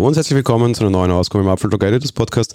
[0.00, 2.54] Hallo und herzlich willkommen zu einer neuen Ausgabe im Apfeltalk Editors Podcast.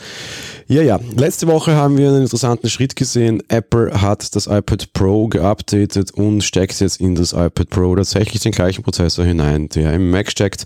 [0.67, 3.43] Ja, ja, letzte Woche haben wir einen interessanten Schritt gesehen.
[3.49, 8.51] Apple hat das iPad Pro geupdatet und steckt jetzt in das iPad Pro tatsächlich den
[8.51, 10.63] gleichen Prozessor hinein, der im Mac steckt.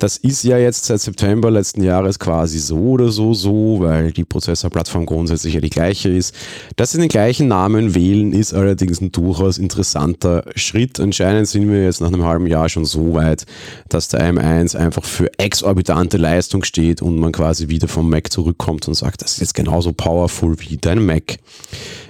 [0.00, 4.24] Das ist ja jetzt seit September letzten Jahres quasi so oder so so, weil die
[4.24, 6.36] Prozessorplattform grundsätzlich ja die gleiche ist.
[6.76, 11.00] Dass sie den gleichen Namen wählen, ist allerdings ein durchaus interessanter Schritt.
[11.00, 13.44] Anscheinend sind wir jetzt nach einem halben Jahr schon so weit,
[13.88, 18.86] dass der M1 einfach für exorbitante Leistung steht und man quasi wieder vom Mac zurückkommt
[18.86, 21.38] und sagt, das ist jetzt genauso powerful wie dein Mac.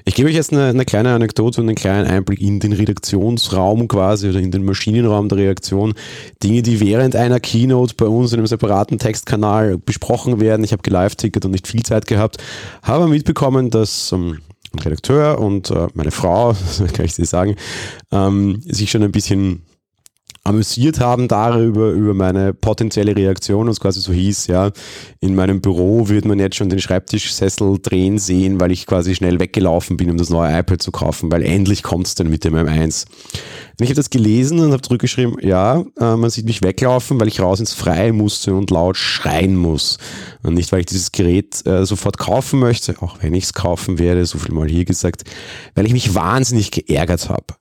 [0.09, 3.89] Ich gebe euch jetzt eine, eine, kleine Anekdote und einen kleinen Einblick in den Redaktionsraum
[3.89, 5.93] quasi oder in den Maschinenraum der Reaktion.
[6.43, 7.41] Dinge, die während einer
[7.79, 10.65] Keynote bei uns in einem separaten Textkanal besprochen werden.
[10.65, 12.39] Ich habe gelive-ticket und nicht viel Zeit gehabt.
[12.83, 14.41] Habe mitbekommen, dass ähm,
[14.73, 16.55] ein Redakteur und äh, meine Frau,
[16.93, 17.57] kann ich dir sagen,
[18.11, 19.63] ähm, sich schon ein bisschen
[20.49, 24.71] amüsiert haben darüber, über meine potenzielle Reaktion, und es quasi so hieß, ja,
[25.21, 29.41] in meinem Büro wird man jetzt schon den Schreibtischsessel drehen sehen, weil ich quasi schnell
[29.41, 32.55] weggelaufen bin, um das neue iPad zu kaufen, weil endlich kommt es dann mit dem
[32.55, 33.05] M1.
[33.07, 37.29] Und ich habe das gelesen und habe zurückgeschrieben, ja, äh, man sieht mich weglaufen, weil
[37.29, 39.99] ich raus ins Freie musste und laut schreien muss.
[40.43, 43.99] Und nicht, weil ich dieses Gerät äh, sofort kaufen möchte, auch wenn ich es kaufen
[43.99, 45.25] werde, so viel mal hier gesagt,
[45.75, 47.55] weil ich mich wahnsinnig geärgert habe.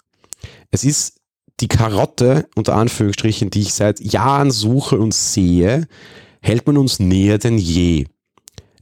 [0.72, 1.17] Es ist
[1.60, 5.88] die Karotte, unter Anführungsstrichen, die ich seit Jahren suche und sehe,
[6.42, 8.06] hält man uns näher denn je.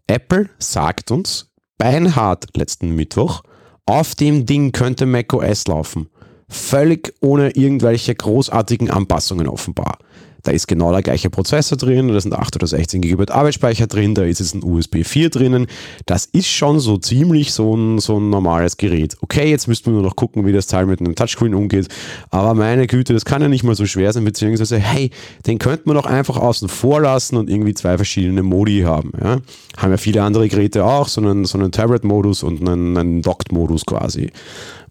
[0.08, 3.44] Apple sagt uns beinhart letzten Mittwoch,
[3.86, 6.10] auf dem Ding könnte macOS laufen.
[6.48, 9.98] Völlig ohne irgendwelche großartigen Anpassungen offenbar.
[10.46, 14.14] Da ist genau der gleiche Prozessor drin, da sind 8 oder 16 GB Arbeitsspeicher drin,
[14.14, 15.68] da ist jetzt ein USB 4 drinnen.
[16.06, 19.18] Das ist schon so ziemlich so ein, so ein normales Gerät.
[19.22, 21.88] Okay, jetzt müssten wir nur noch gucken, wie das Teil mit einem Touchscreen umgeht.
[22.30, 25.10] Aber meine Güte, das kann ja nicht mal so schwer sein, beziehungsweise, hey,
[25.48, 29.12] den könnte man doch einfach außen vor lassen und irgendwie zwei verschiedene Modi haben.
[29.20, 29.38] Ja?
[29.78, 33.86] Haben ja viele andere Geräte auch, so einen, so einen Tablet-Modus und einen, einen Docked-Modus
[33.86, 34.30] quasi.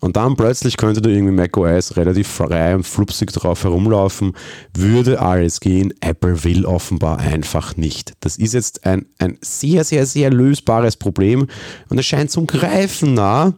[0.05, 4.35] Und dann plötzlich könnte da irgendwie macOS relativ frei und flupsig drauf herumlaufen,
[4.77, 5.95] würde alles gehen.
[6.03, 8.13] Apple will offenbar einfach nicht.
[8.21, 11.47] Das ist jetzt ein, ein sehr, sehr, sehr lösbares Problem
[11.89, 13.55] und es scheint zum Greifen nah.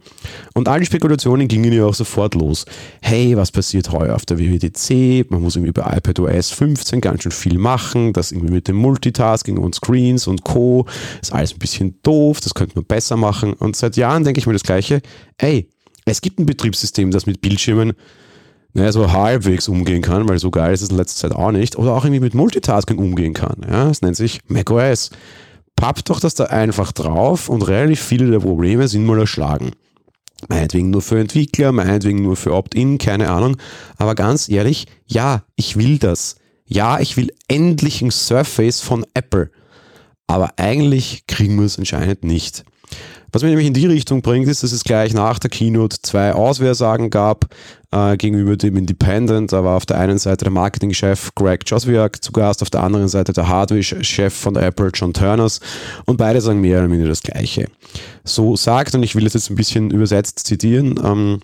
[0.54, 2.64] Und alle Spekulationen gingen ja auch sofort los.
[3.02, 5.28] Hey, was passiert heuer auf der WWDC?
[5.28, 8.12] Man muss irgendwie bei iPadOS 15 ganz schön viel machen.
[8.12, 10.86] Das irgendwie mit dem Multitasking und Screens und Co.
[11.20, 12.40] ist alles ein bisschen doof.
[12.40, 13.52] Das könnte man besser machen.
[13.54, 15.02] Und seit Jahren denke ich mir das Gleiche.
[15.38, 15.68] Ey,
[16.06, 17.92] es gibt ein Betriebssystem, das mit Bildschirmen
[18.76, 21.76] naja, so halbwegs umgehen kann, weil so geil ist es in letzter Zeit auch nicht,
[21.76, 23.62] oder auch irgendwie mit Multitasking umgehen kann.
[23.66, 25.10] Ja, das nennt sich macOS.
[25.76, 29.72] Pappt doch das da einfach drauf und relativ viele der Probleme sind mal erschlagen.
[30.48, 33.56] Meinetwegen nur für Entwickler, meinetwegen nur für Opt-in, keine Ahnung.
[33.96, 36.36] Aber ganz ehrlich, ja, ich will das.
[36.66, 39.50] Ja, ich will endlich ein Surface von Apple.
[40.26, 42.64] Aber eigentlich kriegen wir es anscheinend nicht.
[43.32, 46.32] Was mich nämlich in die Richtung bringt, ist, dass es gleich nach der Keynote zwei
[46.32, 47.46] Auswehrsagen gab
[47.90, 49.52] äh, gegenüber dem Independent.
[49.52, 53.08] Da war auf der einen Seite der Marketingchef Greg Joswiak zu Gast, auf der anderen
[53.08, 55.60] Seite der Hardware-Chef von Apple, John Turners.
[56.06, 57.68] Und beide sagen mehr oder weniger das Gleiche.
[58.24, 61.40] So sagt, und ich will das jetzt ein bisschen übersetzt zitieren, ähm,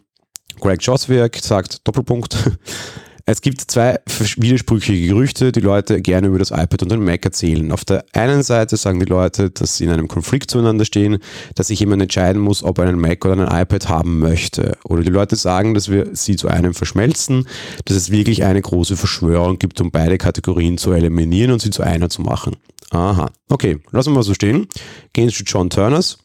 [0.60, 2.36] Greg Joswiak sagt, Doppelpunkt,
[3.32, 3.98] es gibt zwei
[4.36, 7.72] widersprüchliche Gerüchte, die Leute gerne über das iPad und den Mac erzählen.
[7.72, 11.18] Auf der einen Seite sagen die Leute, dass sie in einem Konflikt zueinander stehen,
[11.54, 14.76] dass sich jemand entscheiden muss, ob er einen Mac oder einen iPad haben möchte.
[14.84, 17.48] Oder die Leute sagen, dass wir sie zu einem verschmelzen,
[17.86, 21.82] dass es wirklich eine große Verschwörung gibt, um beide Kategorien zu eliminieren und sie zu
[21.82, 22.56] einer zu machen.
[22.90, 23.30] Aha.
[23.48, 24.68] Okay, lassen wir mal so stehen.
[25.14, 26.18] Gehen zu John Turners.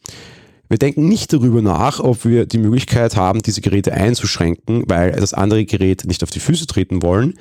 [0.68, 5.32] Wir denken nicht darüber nach, ob wir die Möglichkeit haben, diese Geräte einzuschränken, weil das
[5.32, 7.34] andere Gerät nicht auf die Füße treten wollen.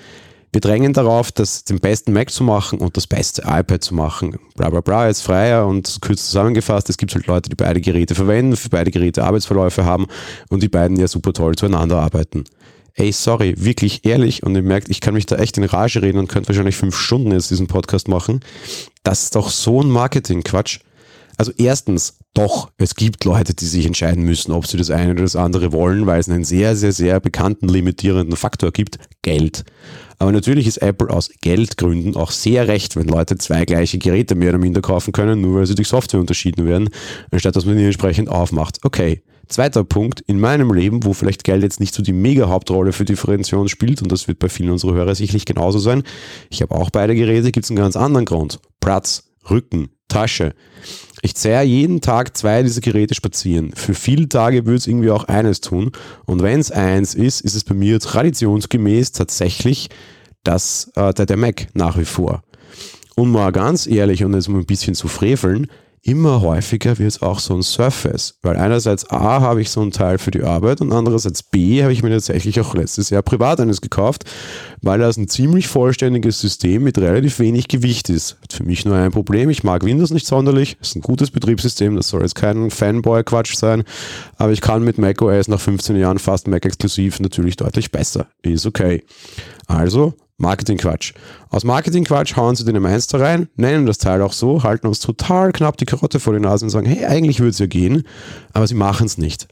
[0.54, 4.38] Wir drängen darauf, das den besten Mac zu machen und das beste iPad zu machen.
[4.56, 8.16] Bla bla bla, jetzt freier und kurz zusammengefasst, es gibt halt Leute, die beide Geräte
[8.16, 10.08] verwenden, für beide Geräte Arbeitsverläufe haben
[10.50, 12.46] und die beiden ja super toll zueinander arbeiten.
[12.94, 16.18] Ey, sorry, wirklich ehrlich, und ihr merkt, ich kann mich da echt in Rage reden
[16.18, 18.40] und könnte wahrscheinlich fünf Stunden jetzt diesen Podcast machen.
[19.04, 20.80] Das ist doch so ein Marketing-Quatsch.
[21.38, 25.22] Also erstens, doch, es gibt Leute, die sich entscheiden müssen, ob sie das eine oder
[25.22, 29.64] das andere wollen, weil es einen sehr, sehr, sehr bekannten limitierenden Faktor gibt, Geld.
[30.20, 34.50] Aber natürlich ist Apple aus Geldgründen auch sehr recht, wenn Leute zwei gleiche Geräte mehr
[34.50, 36.90] oder minder kaufen können, nur weil sie durch Software unterschieden werden,
[37.30, 38.80] anstatt dass man die entsprechend aufmacht.
[38.84, 39.22] Okay.
[39.48, 43.06] Zweiter Punkt, in meinem Leben, wo vielleicht Geld jetzt nicht so die mega Hauptrolle für
[43.06, 46.04] Differenzierung spielt, und das wird bei vielen unserer Hörer sicherlich genauso sein,
[46.50, 48.60] ich habe auch beide Geräte, gibt es einen ganz anderen Grund.
[48.82, 50.54] Platz, Rücken, Tasche.
[51.22, 53.72] Ich zerre jeden Tag zwei dieser Geräte spazieren.
[53.76, 55.92] Für viele Tage würde es irgendwie auch eines tun.
[56.26, 59.90] Und wenn es eins ist, ist es bei mir traditionsgemäß tatsächlich
[60.44, 62.44] das, äh, der, der Mac nach wie vor.
[63.16, 65.68] Und mal ganz ehrlich und jetzt mal ein bisschen zu freveln,
[66.04, 68.38] immer häufiger wird es auch so ein Surface.
[68.42, 71.92] Weil einerseits A habe ich so einen Teil für die Arbeit und andererseits B habe
[71.92, 74.24] ich mir tatsächlich auch letztes Jahr privat eines gekauft,
[74.82, 78.38] weil das ein ziemlich vollständiges System mit relativ wenig Gewicht ist.
[78.42, 79.50] Hat für mich nur ein Problem.
[79.50, 80.78] Ich mag Windows nicht sonderlich.
[80.82, 81.96] Ist ein gutes Betriebssystem.
[81.96, 83.84] Das soll jetzt kein Fanboy-Quatsch sein.
[84.38, 88.28] Aber ich kann mit macOS nach 15 Jahren fast Mac-exklusiv natürlich deutlich besser.
[88.44, 89.04] Ist okay.
[89.68, 91.14] Also Marketingquatsch.
[91.50, 95.00] Aus Marketingquatsch hauen sie den M1 da rein, nennen das Teil auch so, halten uns
[95.00, 98.04] total knapp die Karotte vor die Nase und sagen, hey, eigentlich würde es ja gehen,
[98.54, 99.48] aber sie machen es nicht.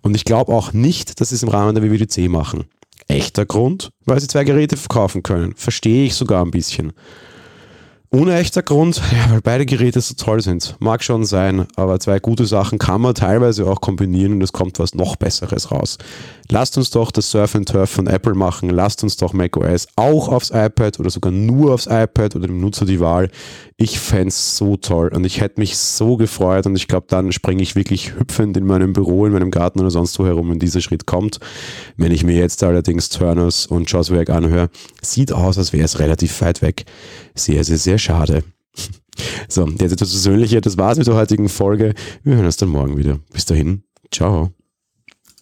[0.00, 2.64] Und ich glaube auch nicht, dass sie es im Rahmen der WWDC machen.
[3.10, 5.54] Echter Grund, weil sie zwei Geräte verkaufen können.
[5.56, 6.92] Verstehe ich sogar ein bisschen.
[8.12, 10.74] Unechter Grund, ja, weil beide Geräte so toll sind.
[10.80, 14.80] Mag schon sein, aber zwei gute Sachen kann man teilweise auch kombinieren und es kommt
[14.80, 15.96] was noch Besseres raus.
[16.50, 18.70] Lasst uns doch das Surf and Turf von Apple machen.
[18.70, 22.84] Lasst uns doch macOS auch aufs iPad oder sogar nur aufs iPad oder dem Nutzer
[22.84, 23.30] die Wahl.
[23.76, 27.30] Ich fände es so toll und ich hätte mich so gefreut und ich glaube, dann
[27.30, 30.58] springe ich wirklich hüpfend in meinem Büro, in meinem Garten oder sonst wo herum, wenn
[30.58, 31.38] dieser Schritt kommt.
[31.96, 34.68] Wenn ich mir jetzt allerdings Turners und Joswiak anhöre,
[35.00, 36.84] sieht aus, als wäre es relativ weit weg.
[37.36, 38.42] Sehr, sehr, sehr schade.
[39.48, 40.60] So, jetzt etwas Persönliche.
[40.60, 41.94] Das war's mit der heutigen Folge.
[42.22, 43.18] Wir hören uns dann morgen wieder.
[43.32, 43.82] Bis dahin.
[44.10, 44.52] Ciao.